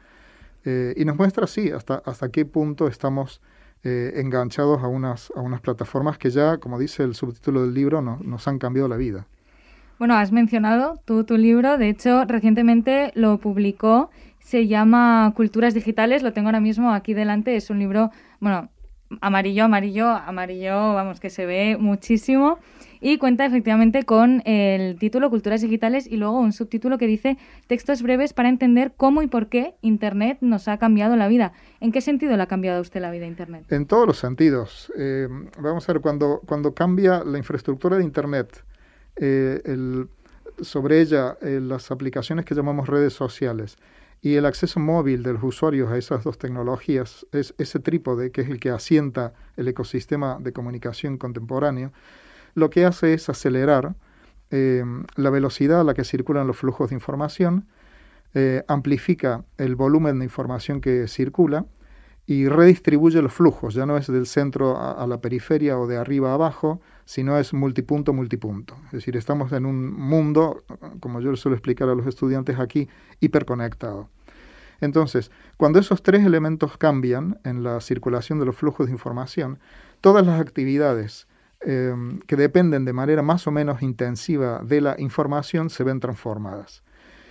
Eh, 0.64 0.94
y 0.96 1.04
nos 1.04 1.16
muestra, 1.16 1.46
sí, 1.46 1.70
hasta, 1.70 2.02
hasta 2.04 2.30
qué 2.30 2.44
punto 2.44 2.86
estamos 2.86 3.40
eh, 3.82 4.12
enganchados 4.16 4.82
a 4.82 4.88
unas, 4.88 5.32
a 5.34 5.40
unas 5.40 5.60
plataformas 5.60 6.18
que 6.18 6.30
ya, 6.30 6.58
como 6.58 6.78
dice 6.78 7.02
el 7.02 7.14
subtítulo 7.14 7.62
del 7.62 7.74
libro, 7.74 8.02
nos 8.02 8.48
han 8.48 8.58
cambiado 8.58 8.88
la 8.88 8.96
vida. 8.96 9.26
Bueno, 9.98 10.14
has 10.14 10.32
mencionado 10.32 11.00
tú 11.04 11.24
tu 11.24 11.36
libro, 11.36 11.76
de 11.76 11.90
hecho, 11.90 12.24
recientemente 12.24 13.12
lo 13.14 13.38
publicó 13.38 14.10
se 14.40 14.66
llama 14.66 15.32
Culturas 15.36 15.74
Digitales, 15.74 16.22
lo 16.22 16.32
tengo 16.32 16.48
ahora 16.48 16.60
mismo 16.60 16.92
aquí 16.92 17.14
delante, 17.14 17.56
es 17.56 17.70
un 17.70 17.78
libro, 17.78 18.10
bueno, 18.40 18.68
amarillo, 19.20 19.64
amarillo, 19.64 20.08
amarillo, 20.08 20.94
vamos, 20.94 21.20
que 21.20 21.30
se 21.30 21.46
ve 21.46 21.76
muchísimo. 21.78 22.58
Y 23.00 23.16
cuenta 23.18 23.46
efectivamente 23.46 24.04
con 24.04 24.42
el 24.44 24.98
título 24.98 25.30
Culturas 25.30 25.62
Digitales 25.62 26.06
y 26.06 26.16
luego 26.16 26.38
un 26.38 26.52
subtítulo 26.52 26.98
que 26.98 27.06
dice 27.06 27.38
Textos 27.66 28.02
breves 28.02 28.34
para 28.34 28.50
entender 28.50 28.92
cómo 28.96 29.22
y 29.22 29.26
por 29.26 29.48
qué 29.48 29.74
Internet 29.80 30.38
nos 30.42 30.68
ha 30.68 30.76
cambiado 30.78 31.16
la 31.16 31.26
vida. 31.26 31.52
¿En 31.80 31.92
qué 31.92 32.02
sentido 32.02 32.36
le 32.36 32.42
ha 32.42 32.46
cambiado 32.46 32.80
usted 32.82 33.00
la 33.00 33.10
vida 33.10 33.26
Internet? 33.26 33.64
En 33.72 33.86
todos 33.86 34.06
los 34.06 34.18
sentidos. 34.18 34.92
Eh, 34.98 35.28
vamos 35.58 35.88
a 35.88 35.92
ver, 35.92 36.02
cuando, 36.02 36.42
cuando 36.46 36.74
cambia 36.74 37.24
la 37.24 37.38
infraestructura 37.38 37.96
de 37.96 38.04
Internet, 38.04 38.64
eh, 39.16 40.06
sobre 40.60 41.00
ella 41.00 41.38
eh, 41.40 41.58
las 41.62 41.90
aplicaciones 41.90 42.44
que 42.44 42.54
llamamos 42.54 42.86
redes 42.86 43.14
sociales, 43.14 43.78
y 44.22 44.34
el 44.34 44.44
acceso 44.44 44.80
móvil 44.80 45.22
de 45.22 45.32
los 45.32 45.42
usuarios 45.42 45.90
a 45.90 45.96
esas 45.96 46.24
dos 46.24 46.36
tecnologías 46.36 47.26
es 47.32 47.54
ese 47.56 47.78
trípode 47.78 48.30
que 48.30 48.42
es 48.42 48.50
el 48.50 48.60
que 48.60 48.68
asienta 48.68 49.32
el 49.56 49.68
ecosistema 49.68 50.38
de 50.40 50.52
comunicación 50.52 51.16
contemporáneo, 51.16 51.92
lo 52.54 52.70
que 52.70 52.84
hace 52.84 53.14
es 53.14 53.28
acelerar 53.28 53.94
eh, 54.50 54.84
la 55.16 55.30
velocidad 55.30 55.80
a 55.80 55.84
la 55.84 55.94
que 55.94 56.04
circulan 56.04 56.46
los 56.46 56.56
flujos 56.56 56.90
de 56.90 56.96
información, 56.96 57.66
eh, 58.34 58.64
amplifica 58.68 59.44
el 59.58 59.76
volumen 59.76 60.18
de 60.18 60.24
información 60.24 60.80
que 60.80 61.08
circula 61.08 61.66
y 62.26 62.48
redistribuye 62.48 63.22
los 63.22 63.32
flujos, 63.32 63.74
ya 63.74 63.86
no 63.86 63.96
es 63.96 64.06
del 64.06 64.26
centro 64.26 64.78
a, 64.78 65.04
la 65.08 65.20
periferia 65.20 65.76
o 65.76 65.88
de 65.88 65.96
arriba 65.96 66.30
a 66.30 66.34
abajo, 66.34 66.80
sino 67.04 67.36
es 67.38 67.52
multipunto, 67.52 68.12
multipunto. 68.12 68.76
Es 68.86 68.92
decir, 68.92 69.16
estamos 69.16 69.50
en 69.50 69.66
un 69.66 69.92
mundo, 69.92 70.62
como 71.00 71.20
yo 71.20 71.34
suelo 71.34 71.56
explicar 71.56 71.88
a 71.88 71.96
los 71.96 72.06
estudiantes 72.06 72.60
aquí, 72.60 72.88
hiperconectado. 73.18 74.10
Entonces, 74.80 75.32
cuando 75.56 75.80
esos 75.80 76.04
tres 76.04 76.24
elementos 76.24 76.76
cambian 76.76 77.40
en 77.42 77.64
la 77.64 77.80
circulación 77.80 78.38
de 78.38 78.46
los 78.46 78.54
flujos 78.54 78.86
de 78.86 78.92
información, 78.92 79.58
todas 80.00 80.24
las 80.24 80.40
actividades 80.40 81.26
eh, 81.66 81.94
que 82.26 82.36
dependen 82.36 82.84
de 82.84 82.92
manera 82.92 83.22
más 83.22 83.46
o 83.46 83.50
menos 83.50 83.82
intensiva 83.82 84.60
de 84.64 84.80
la 84.80 84.96
información 84.98 85.70
se 85.70 85.84
ven 85.84 86.00
transformadas. 86.00 86.82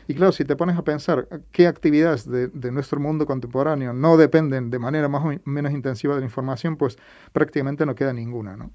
Y 0.09 0.15
claro, 0.15 0.31
si 0.31 0.43
te 0.43 0.55
pones 0.55 0.75
a 0.75 0.83
pensar 0.83 1.27
qué 1.51 1.67
actividades 1.67 2.27
de, 2.27 2.49
nuestro 2.71 2.99
mundo 2.99 3.27
contemporáneo 3.27 3.93
no 3.93 4.17
dependen 4.17 4.71
de 4.71 4.79
manera 4.79 5.07
más 5.07 5.23
o 5.23 5.39
menos 5.45 5.71
intensiva 5.71 6.15
de 6.15 6.21
la 6.21 6.25
información, 6.25 6.77
pues 6.77 6.97
prácticamente 7.31 7.85
no 7.85 7.93
queda 7.93 8.11
ninguna. 8.11 8.57
¿no? 8.57 8.71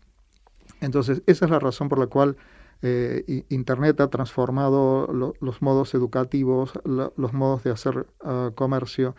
Entonces, 0.81 1.23
esa 1.27 1.45
es 1.47 1.51
la 1.51 1.59
razón 1.59 1.89
por 1.89 1.99
la 1.99 2.07
cual 2.07 2.37
eh, 2.83 3.45
Internet 3.49 4.01
ha 4.01 4.11
transformado 4.11 5.09
los 5.41 5.61
modos 5.61 5.95
educativos, 5.95 6.73
los 6.85 7.33
modos 7.33 7.65
de 7.65 7.71
hacer 7.73 8.07
ah, 8.23 8.53
comercio, 8.55 9.17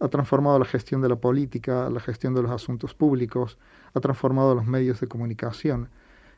ha 0.00 0.08
transformado 0.08 0.58
la 0.58 0.64
gestión 0.64 1.00
de 1.00 1.08
la 1.08 1.16
política, 1.16 1.88
la 1.90 2.00
gestión 2.00 2.34
de 2.34 2.42
los 2.42 2.50
asuntos 2.50 2.94
públicos, 2.94 3.58
ha 3.94 4.00
transformado 4.00 4.54
los 4.54 4.66
medios 4.66 5.00
de 5.00 5.06
comunicación. 5.06 5.88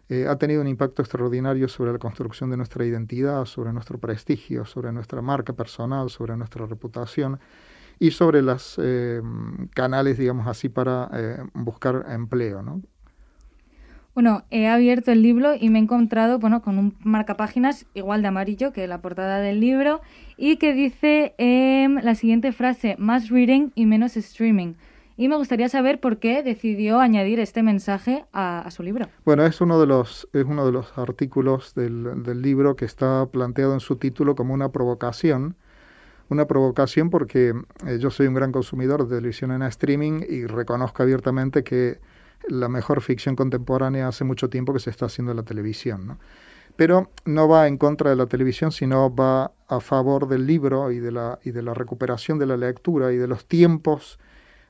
Eh, 0.09 0.27
ha 0.29 0.37
tenido 0.37 0.61
un 0.61 0.69
impacto 0.69 1.03
extraordinario 1.03 1.69
sobre 1.69 1.93
la 1.93 1.99
construcción 1.99 2.51
de 2.51 2.57
nuestra 2.57 2.85
identidad, 2.85 3.45
sobre 3.45 3.73
nuestro 3.73 3.99
prestigio, 3.99 4.65
sobre 4.65 4.93
nuestra 4.93 5.21
marca 5.21 5.53
personal, 5.53 6.11
sobre 6.11 6.37
nuestra 6.37 6.67
reputación 6.67 7.41
y 7.99 8.13
sobre 8.13 8.43
los 8.43 8.79
eh, 8.81 9.21
canales, 9.75 10.19
digamos 10.19 10.47
así, 10.47 10.69
para 10.69 11.11
eh, 11.13 11.39
buscar 11.55 12.07
empleo. 12.09 12.63
¿no? 12.63 12.83
Bueno, 14.17 14.45
he 14.51 14.67
abierto 14.67 15.13
el 15.13 15.21
libro 15.21 15.53
y 15.61 15.69
me 15.69 15.79
he 15.79 15.83
encontrado 15.83 16.39
bueno, 16.39 16.63
con 16.63 16.79
un 16.79 16.97
marcapáginas 17.01 17.85
igual 17.93 18.23
de 18.23 18.29
amarillo 18.29 18.73
que 18.73 18.87
la 18.87 19.03
portada 19.03 19.41
del 19.41 19.61
libro 19.61 20.01
y 20.39 20.57
que 20.57 20.73
dice 20.73 21.35
em, 21.37 21.97
la 21.97 22.15
siguiente 22.15 22.53
frase, 22.53 22.97
más 22.99 23.29
reading 23.29 23.73
y 23.75 23.85
menos 23.85 24.17
streaming. 24.17 24.73
Y 25.19 25.29
me 25.29 25.37
gustaría 25.37 25.69
saber 25.69 26.01
por 26.01 26.17
qué 26.17 26.43
decidió 26.43 26.99
añadir 26.99 27.41
este 27.41 27.63
mensaje 27.63 28.25
a, 28.33 28.67
su 28.71 28.83
libro. 28.83 29.07
Bueno, 29.27 29.45
es 29.45 29.61
uno 29.61 29.79
de 29.79 29.87
los, 29.87 30.27
es 30.33 30.47
uno 30.47 30.65
de 30.65 30.73
los 30.73 30.97
artículos 30.97 31.75
del, 31.75 32.23
del, 32.23 32.41
libro 32.41 32.75
que 32.75 32.87
está 32.87 33.27
planteado 33.27 33.75
en 33.75 33.81
su 33.81 33.97
título 33.97 34.35
como 34.35 34.55
una 34.55 34.71
provocación. 34.71 35.57
Una 36.31 36.47
provocación 36.47 37.11
porque 37.11 37.53
eh, 37.87 37.99
yo 38.01 38.09
soy 38.09 38.29
un 38.29 38.35
gran 38.35 38.51
consumidor 38.51 39.07
de 39.07 39.17
televisión 39.17 39.53
en 39.53 39.61
streaming 39.65 40.23
y 40.27 40.47
reconozco 40.47 41.03
abiertamente 41.03 41.63
que 41.63 41.99
la 42.49 42.69
mejor 42.69 43.01
ficción 43.01 43.37
contemporánea 43.37 44.09
hace 44.09 44.25
mucho 44.25 44.49
tiempo 44.49 44.73
que 44.73 44.81
se 44.81 44.91
está 44.91 45.07
haciendo 45.07 45.33
en 45.33 45.37
la 45.37 45.43
televisión. 45.43 46.07
¿no? 46.07 46.19
Pero 46.77 47.11
no 47.25 47.49
va 47.49 47.67
en 47.67 47.79
contra 47.79 48.11
de 48.11 48.17
la 48.17 48.27
televisión, 48.27 48.71
sino 48.71 49.15
va 49.15 49.53
a 49.69 49.81
favor 49.81 50.29
del 50.29 50.47
libro 50.47 50.91
y 50.91 50.99
de 50.99 51.11
la, 51.11 51.39
y 51.43 51.51
de 51.51 51.63
la 51.63 51.75
recuperación 51.75 52.39
de 52.39 52.47
la 52.47 52.57
lectura 52.57 53.13
y 53.13 53.17
de 53.17 53.27
los 53.27 53.47
tiempos 53.47 54.19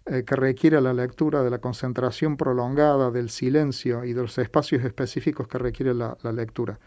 eh, 0.06 0.22
que 0.24 0.36
requiere 0.36 0.80
la 0.80 0.94
lectura, 0.94 1.42
de 1.42 1.50
la 1.50 1.58
concentración 1.58 2.36
prolongada, 2.36 3.10
del 3.10 3.28
silencio 3.28 4.04
y 4.04 4.12
de 4.12 4.22
los 4.22 4.38
espacios 4.38 4.84
específicos 4.84 5.48
que 5.48 5.58
requiere 5.58 5.94
la, 5.94 6.16
lectura. 6.32 6.78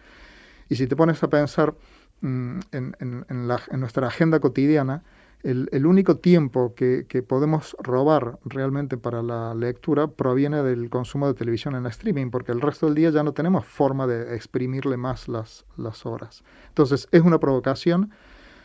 Y 0.70 0.76
si 0.76 0.88
te 0.88 0.96
pones 0.96 1.22
a 1.22 1.28
pensar 1.28 1.76
mm, 2.22 2.60
en, 2.72 3.26
nuestra 3.72 4.08
agenda 4.08 4.40
cotidiana, 4.40 5.04
el, 5.44 5.86
único 5.86 6.18
tiempo 6.18 6.74
que, 6.76 7.06
podemos 7.28 7.76
robar 7.80 8.40
realmente 8.44 8.98
para 8.98 9.24
la 9.24 9.56
lectura 9.56 10.08
proviene 10.08 10.64
del 10.64 10.90
consumo 10.90 11.28
de 11.28 11.34
televisión 11.34 11.76
en 11.76 11.86
streaming, 11.86 12.30
porque 12.30 12.52
el 12.52 12.62
resto 12.62 12.88
del 12.88 12.96
día 12.96 13.10
ya 13.10 13.24
no 13.24 13.34
tenemos 13.34 13.66
forma 13.66 14.06
de 14.06 14.36
exprimirle 14.36 14.98
más 14.98 15.28
las, 15.28 15.66
horas. 16.06 16.44
Entonces, 16.70 17.08
es 17.12 17.22
una 17.22 17.40
provocación 17.40 18.12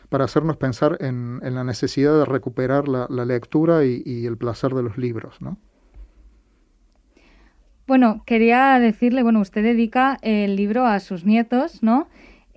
para 0.09 0.25
hacernos 0.25 0.57
pensar 0.57 0.97
en, 0.99 1.39
la 1.41 1.63
necesidad 1.63 2.17
de 2.19 2.25
recuperar 2.25 2.87
la, 2.87 3.25
lectura 3.25 3.85
y, 3.85 4.25
el 4.25 4.37
placer 4.37 4.73
de 4.73 4.83
los 4.83 4.97
libros, 4.97 5.41
¿no? 5.41 5.57
Bueno, 7.87 8.23
quería 8.25 8.79
decirle, 8.79 9.21
bueno, 9.21 9.39
usted 9.41 9.61
dedica 9.61 10.17
el 10.23 10.55
libro 10.55 10.85
a 10.85 10.99
sus 10.99 11.23
nietos, 11.23 11.83
¿no? 11.83 12.07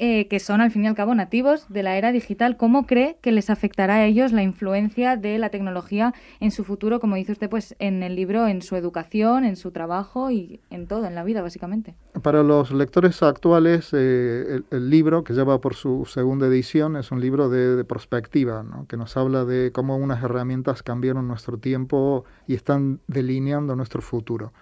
Eh, 0.01 0.29
que 0.29 0.39
son 0.39 0.61
al 0.61 0.71
fin 0.71 0.85
y 0.85 0.87
al 0.87 0.95
cabo 0.95 1.13
nativos 1.17 1.67
de 1.69 1.83
la 1.83 1.97
era 1.97 2.13
digital. 2.13 2.57
¿Cómo 2.57 2.87
cree 2.87 3.17
que 3.21 3.33
les 3.33 3.51
afectará 3.51 3.97
a 3.97 4.05
ellos 4.05 4.31
la 4.31 4.45
influencia 4.45 5.17
de 5.17 5.39
la 5.39 5.49
tecnología 5.49 6.15
en 6.39 6.53
su 6.53 6.63
futuro, 6.63 7.01
como 7.01 7.17
dice 7.17 7.33
usted, 7.33 7.51
pues 7.51 7.75
en 7.81 8.05
el 8.05 8.15
libro, 8.15 8.47
en 8.47 8.63
su 8.63 8.77
educación, 8.77 9.45
en 9.45 9.57
su 9.57 9.73
trabajo 9.73 10.31
y 10.31 10.61
en 10.71 10.87
todo, 10.87 11.05
en 11.05 11.17
la 11.17 11.25
vida, 11.25 11.43
básicamente? 11.43 11.97
Para 12.23 12.45
los 12.45 12.71
lectores 12.71 13.25
actuales, 13.25 13.91
eh, 13.93 14.61
el, 14.71 14.89
libro, 14.89 15.25
que 15.25 15.35
ya 15.35 15.43
va 15.43 15.61
por 15.61 15.75
su 15.75 16.05
segunda 16.07 16.47
edición, 16.47 16.95
es 16.95 17.11
un 17.11 17.21
libro 17.21 17.49
de, 17.49 17.75
de 17.75 17.85
perspectiva, 17.85 18.63
¿no? 18.63 18.87
que 18.87 18.97
nos 18.97 19.17
habla 19.17 19.45
de 19.45 19.73
cómo 19.73 19.97
unas 19.97 20.23
herramientas 20.23 20.85
cambiaron 20.85 21.27
nuestro 21.27 21.59
tiempo 21.59 22.25
y 22.47 22.55
están 22.55 23.01
delineando 23.09 23.75
nuestro 23.75 24.01
futuro. 24.01 24.53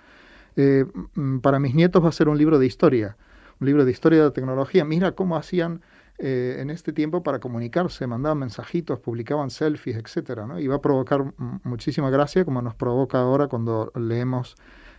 Eh, 0.57 0.87
para 1.43 1.61
mis 1.61 1.75
nietos 1.75 2.02
va 2.02 2.09
a 2.09 2.12
ser 2.12 2.31
un 2.31 2.38
libro 2.38 2.59
de 2.59 2.64
historia 2.64 3.19
un 3.60 3.66
libro 3.66 3.84
de 3.84 3.90
historia 3.90 4.18
de 4.18 4.25
la 4.26 4.32
tecnología. 4.32 4.84
Mira 4.84 5.12
cómo 5.12 5.36
hacían 5.36 5.82
eh, 6.18 6.56
en 6.60 6.70
este 6.70 6.92
tiempo 6.92 7.22
para 7.22 7.40
comunicarse, 7.40 8.06
mandaban 8.06 8.38
mensajitos, 8.38 9.00
publicaban 9.00 9.50
selfies, 9.50 9.96
etcétera, 9.96 10.46
¿no? 10.46 10.58
Y 10.58 10.66
va 10.66 10.76
a 10.76 10.80
provocar 10.80 11.34
muchísima 11.62 12.08
gracia, 12.08 12.44
como 12.44 12.62
nos 12.62 12.75
provoca 12.75 13.18
ahora 13.18 13.48
cuando 13.48 13.92
leemos 13.94 14.56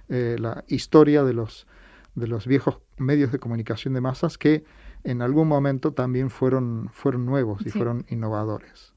eh, 0.09 0.35
la 0.39 0.63
historia 0.67 1.23
de 1.23 1.33
los, 1.33 1.67
de 2.13 2.27
los 2.27 2.45
viejos 2.45 2.79
medios 2.97 3.31
de 3.31 3.39
comunicación 3.39 3.93
de 3.93 4.01
masas 4.01 4.37
que 4.37 4.63
en 5.03 5.21
algún 5.21 5.47
momento 5.47 5.93
también 5.93 6.29
fueron, 6.29 6.89
fueron 6.91 7.25
nuevos 7.25 7.65
y 7.65 7.69
fueron 7.69 8.05
innovadores. 8.09 8.93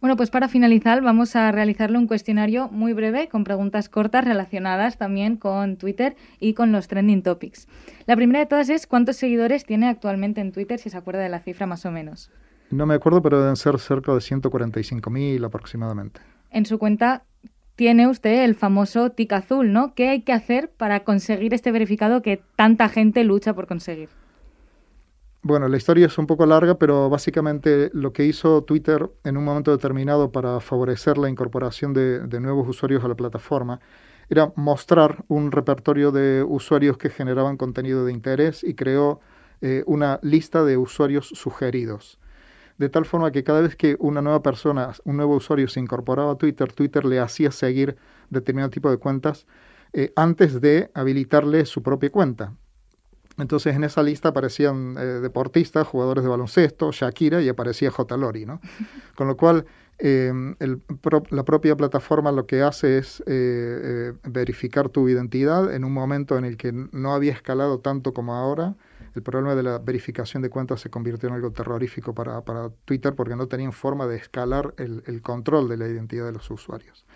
Bueno, 0.00 0.16
pues 0.16 0.30
para 0.30 0.48
finalizar 0.48 1.00
vamos 1.02 1.36
a 1.36 1.50
realizarle 1.52 1.96
un 1.96 2.06
cuestionario 2.06 2.68
muy 2.68 2.92
breve 2.92 3.28
con 3.28 3.44
preguntas 3.44 3.88
cortas 3.88 4.24
relacionadas 4.24 4.98
también 4.98 5.36
con 5.36 5.76
Twitter 5.76 6.16
y 6.38 6.52
con 6.52 6.70
los 6.70 6.86
trending 6.86 7.22
topics. 7.22 7.66
La 8.06 8.14
primera 8.14 8.40
de 8.40 8.46
todas 8.46 8.68
es 8.68 8.86
¿cuántos 8.86 9.16
seguidores 9.16 9.64
tiene 9.64 9.88
actualmente 9.88 10.42
en 10.42 10.52
Twitter, 10.52 10.78
si 10.78 10.90
se 10.90 10.96
acuerda 10.98 11.20
de 11.20 11.30
la 11.30 11.40
cifra 11.40 11.66
más 11.66 11.86
o 11.86 11.90
menos? 11.90 12.30
No 12.70 12.84
me 12.84 12.94
acuerdo, 12.94 13.22
pero 13.22 13.40
deben 13.40 13.56
ser 13.56 13.78
cerca 13.78 14.12
de 14.12 14.18
145.000 14.18 15.44
aproximadamente. 15.44 16.20
En 16.50 16.66
su 16.66 16.78
cuenta 16.78 17.24
tiene 17.74 18.06
usted 18.06 18.44
el 18.44 18.54
famoso 18.54 19.10
tic 19.10 19.32
azul, 19.32 19.72
¿no? 19.72 19.94
¿Qué 19.94 20.08
hay 20.08 20.22
que 20.22 20.32
hacer 20.32 20.70
para 20.70 21.04
conseguir 21.04 21.54
este 21.54 21.72
verificado 21.72 22.22
que 22.22 22.42
tanta 22.56 22.88
gente 22.88 23.24
lucha 23.24 23.54
por 23.54 23.66
conseguir? 23.66 24.08
Bueno, 25.48 25.68
la 25.68 25.76
historia 25.76 26.06
es 26.06 26.18
un 26.18 26.26
poco 26.26 26.44
larga, 26.44 26.76
pero 26.76 27.08
básicamente 27.08 27.88
lo 27.92 28.12
que 28.12 28.24
hizo 28.24 28.64
Twitter 28.64 29.08
en 29.22 29.36
un 29.36 29.44
momento 29.44 29.70
determinado 29.70 30.32
para 30.32 30.58
favorecer 30.58 31.18
la 31.18 31.28
incorporación 31.30 31.94
de, 31.94 32.40
nuevos 32.40 32.68
usuarios 32.68 33.04
a 33.04 33.08
la 33.08 33.14
plataforma 33.14 33.78
era 34.28 34.52
mostrar 34.56 35.24
un 35.28 35.52
repertorio 35.52 36.10
de 36.10 36.42
usuarios 36.42 36.98
que 36.98 37.10
generaban 37.10 37.56
contenido 37.58 38.04
de 38.04 38.12
interés 38.12 38.64
y 38.64 38.74
creó 38.74 39.20
eh, 39.60 39.84
una 39.86 40.18
lista 40.20 40.64
de 40.64 40.78
usuarios 40.78 41.28
sugeridos. 41.28 42.18
De 42.76 42.88
tal 42.88 43.04
forma 43.04 43.30
que 43.30 43.44
cada 43.44 43.60
vez 43.60 43.76
que 43.76 43.94
una 44.00 44.22
nueva 44.22 44.42
persona, 44.42 44.94
un 45.04 45.16
nuevo 45.16 45.36
usuario 45.36 45.68
se 45.68 45.78
incorporaba 45.78 46.32
a 46.32 46.38
Twitter, 46.38 46.72
Twitter 46.72 47.04
le 47.04 47.20
hacía 47.20 47.52
seguir 47.52 47.96
determinado 48.30 48.70
tipo 48.70 48.90
de 48.90 48.96
cuentas 48.96 49.46
eh, 49.92 50.12
antes 50.16 50.60
de 50.60 50.90
habilitarle 50.92 51.66
su 51.66 51.84
propia 51.84 52.10
cuenta. 52.10 52.52
Entonces 53.38 53.76
en 53.76 53.84
esa 53.84 54.02
lista 54.02 54.30
aparecían 54.30 54.96
eh, 54.98 55.04
deportistas, 55.04 55.86
jugadores 55.86 56.24
de 56.24 56.30
baloncesto, 56.30 56.90
Shakira 56.90 57.42
y 57.42 57.48
aparecía 57.48 57.90
J. 57.90 58.16
Lori, 58.16 58.46
¿no? 58.46 58.60
Con 59.14 59.28
lo 59.28 59.36
cual 59.36 59.66
em, 59.98 60.56
la 61.30 61.44
propia 61.44 61.76
plataforma 61.76 62.32
lo 62.32 62.46
que 62.46 62.62
hace 62.62 62.98
es 62.98 63.20
eh, 63.20 63.24
eh, 63.26 64.12
verificar 64.24 64.88
tu 64.88 65.08
identidad 65.08 65.74
en 65.74 65.84
un 65.84 65.92
momento 65.92 66.38
en 66.38 66.44
el 66.44 66.56
que 66.56 66.72
no 66.72 67.14
había 67.14 67.32
escalado 67.32 67.80
tanto 67.80 68.12
como 68.12 68.34
ahora. 68.34 68.74
El 69.14 69.22
problema 69.22 69.54
de 69.54 69.62
la 69.62 69.78
verificación 69.78 70.42
de 70.42 70.50
cuentas 70.50 70.80
se 70.80 70.90
convirtió 70.90 71.30
en 71.30 71.36
algo 71.36 71.50
terrorífico 71.50 72.14
para, 72.14 72.42
Twitter 72.84 73.14
porque 73.14 73.34
no 73.34 73.48
tenían 73.48 73.72
forma 73.72 74.06
de 74.06 74.16
escalar 74.16 74.74
el 74.76 75.22
control 75.22 75.70
de 75.70 75.78
la 75.78 75.88
identidad 75.88 76.26
de 76.26 76.32
los 76.32 76.50
usuarios. 76.50 77.06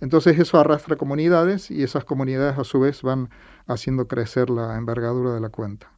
Entonces 0.00 0.38
eso 0.38 0.58
arrastra 0.58 0.96
comunidades 0.96 1.70
y 1.70 1.82
esas 1.82 2.04
comunidades 2.04 2.58
a 2.58 2.64
su 2.64 2.80
vez 2.80 3.02
van 3.02 3.30
haciendo 3.66 4.06
crecer 4.08 4.50
la 4.50 4.76
envergadura 4.76 5.34
de 5.34 5.40
la 5.40 5.48
cuenta. 5.48 5.90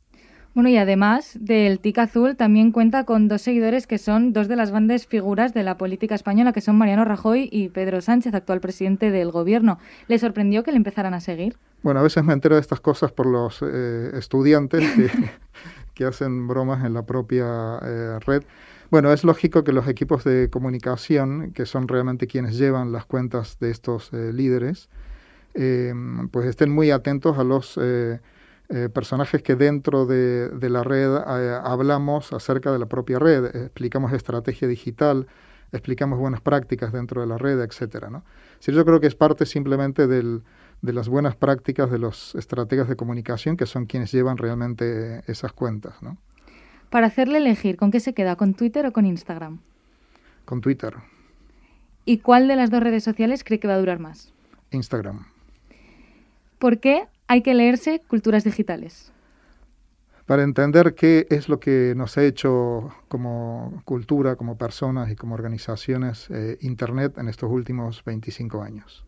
Bueno, 0.54 0.70
y 0.70 0.76
además 0.76 1.38
del 1.40 1.78
TIC 1.78 1.98
Azul 1.98 2.36
también 2.36 2.72
cuenta 2.72 3.04
con 3.04 3.28
dos 3.28 3.42
seguidores 3.42 3.86
que 3.86 3.98
son 3.98 4.32
dos 4.32 4.48
de 4.48 4.56
las 4.56 4.70
grandes 4.70 5.06
figuras 5.06 5.54
de 5.54 5.62
la 5.62 5.78
política 5.78 6.16
española, 6.16 6.52
que 6.52 6.60
son 6.60 6.76
Mariano 6.76 7.04
Rajoy 7.04 7.48
y 7.52 7.68
Pedro 7.68 8.00
Sánchez, 8.00 8.34
actual 8.34 8.60
presidente 8.60 9.12
del 9.12 9.30
gobierno. 9.30 9.78
¿Le 10.08 10.18
sorprendió 10.18 10.64
que 10.64 10.72
le 10.72 10.78
empezaran 10.78 11.14
a 11.14 11.20
seguir? 11.20 11.56
Bueno, 11.82 12.00
a 12.00 12.02
veces 12.02 12.24
me 12.24 12.32
entero 12.32 12.56
de 12.56 12.60
estas 12.60 12.80
cosas 12.80 13.12
por 13.12 13.26
los 13.26 13.60
eh, 13.62 14.10
estudiantes 14.14 14.84
que, 15.94 16.04
hacen 16.04 16.48
bromas 16.48 16.84
en 16.84 16.94
la 16.94 17.02
propia 17.06 17.78
eh, 17.82 18.18
red. 18.26 18.42
Bueno, 18.90 19.12
es 19.12 19.22
lógico 19.22 19.64
que 19.64 19.72
los 19.72 19.86
equipos 19.86 20.24
de 20.24 20.48
comunicación, 20.50 21.52
que 21.52 21.66
son 21.66 21.88
realmente 21.88 22.26
quienes 22.26 22.56
llevan 22.56 22.90
las 22.90 23.04
cuentas 23.04 23.58
de 23.58 23.70
estos 23.70 24.10
eh, 24.14 24.32
líderes, 24.32 24.88
eh, 25.52 25.92
pues 26.30 26.46
estén 26.46 26.70
muy 26.70 26.90
atentos 26.90 27.36
a 27.36 27.44
los 27.44 27.78
eh, 27.82 28.18
personajes 28.94 29.42
que 29.42 29.56
dentro 29.56 30.06
de, 30.06 30.50
la 30.70 30.82
red 30.84 31.14
hablamos 31.16 32.32
acerca 32.32 32.72
de 32.72 32.78
la 32.78 32.86
propia 32.86 33.18
red, 33.18 33.44
explicamos 33.56 34.12
estrategia 34.12 34.68
digital, 34.68 35.26
explicamos 35.72 36.18
buenas 36.18 36.40
prácticas 36.40 36.90
dentro 36.90 37.20
de 37.20 37.26
la 37.26 37.36
red, 37.36 37.60
etcétera. 37.60 38.08
¿no? 38.08 38.24
yo 38.60 38.84
creo 38.86 39.00
que 39.00 39.06
es 39.06 39.14
parte 39.14 39.44
simplemente 39.44 40.06
de 40.06 40.42
las 40.82 41.08
buenas 41.08 41.36
prácticas 41.36 41.90
de 41.90 41.98
los 41.98 42.34
estrategas 42.34 42.88
de 42.88 42.96
comunicación 42.96 43.56
que 43.58 43.66
son 43.66 43.84
quienes 43.84 44.12
llevan 44.12 44.38
realmente 44.38 45.22
esas 45.26 45.52
cuentas. 45.52 46.02
¿no? 46.02 46.16
Para 46.90 47.08
hacerle 47.08 47.38
elegir, 47.38 47.76
¿con 47.76 47.90
qué 47.90 48.00
se 48.00 48.14
queda? 48.14 48.36
¿Con 48.36 48.54
Twitter 48.54 48.86
o 48.86 48.92
con 48.92 49.04
Instagram? 49.04 49.58
Con 50.44 50.60
Twitter. 50.60 50.94
¿Y 52.04 52.18
cuál 52.18 52.48
de 52.48 52.56
las 52.56 52.70
dos 52.70 52.82
redes 52.82 53.04
sociales 53.04 53.44
cree 53.44 53.60
que 53.60 53.68
va 53.68 53.74
a 53.74 53.78
durar 53.78 53.98
más? 53.98 54.32
Instagram. 54.70 55.26
¿Por 56.58 56.78
qué 56.78 57.04
hay 57.26 57.42
que 57.42 57.54
leerse 57.54 58.00
culturas 58.08 58.44
digitales? 58.44 59.12
Para 60.24 60.42
entender 60.42 60.94
qué 60.94 61.26
es 61.30 61.48
lo 61.48 61.60
que 61.60 61.94
nos 61.96 62.16
ha 62.18 62.24
hecho 62.24 62.94
como 63.08 63.82
cultura, 63.84 64.36
como 64.36 64.56
personas 64.56 65.10
y 65.10 65.16
como 65.16 65.34
organizaciones 65.34 66.28
eh, 66.30 66.58
Internet 66.60 67.16
en 67.18 67.28
estos 67.28 67.50
últimos 67.50 68.04
25 68.04 68.62
años. 68.62 69.04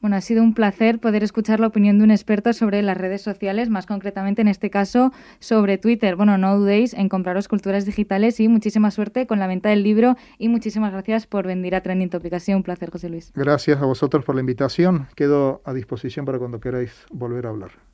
Bueno, 0.00 0.16
ha 0.16 0.22
sido 0.22 0.42
un 0.42 0.54
placer 0.54 0.98
poder 0.98 1.22
escuchar 1.22 1.60
la 1.60 1.66
opinión 1.66 1.98
de 1.98 2.04
un 2.04 2.10
experto 2.10 2.54
sobre 2.54 2.80
las 2.80 2.96
redes 2.96 3.20
sociales, 3.20 3.68
más 3.68 3.84
concretamente 3.84 4.40
en 4.40 4.48
este 4.48 4.70
caso 4.70 5.12
sobre 5.40 5.76
Twitter. 5.76 6.16
Bueno, 6.16 6.38
no 6.38 6.58
dudéis 6.58 6.94
en 6.94 7.10
compraros 7.10 7.48
culturas 7.48 7.84
digitales 7.84 8.40
y 8.40 8.48
muchísima 8.48 8.90
suerte 8.90 9.26
con 9.26 9.38
la 9.38 9.46
venta 9.46 9.68
del 9.68 9.82
libro 9.82 10.16
y 10.38 10.48
muchísimas 10.48 10.92
gracias 10.92 11.26
por 11.26 11.46
venir 11.46 11.74
a 11.74 11.82
Trending 11.82 12.08
Topic. 12.08 12.32
Ha 12.32 12.40
sido 12.40 12.56
un 12.56 12.62
placer, 12.62 12.90
José 12.90 13.10
Luis. 13.10 13.30
Gracias 13.34 13.82
a 13.82 13.84
vosotros 13.84 14.24
por 14.24 14.34
la 14.36 14.40
invitación. 14.40 15.06
Quedo 15.16 15.60
a 15.66 15.74
disposición 15.74 16.24
para 16.24 16.38
cuando 16.38 16.60
queráis 16.60 17.04
volver 17.10 17.44
a 17.44 17.50
hablar. 17.50 17.89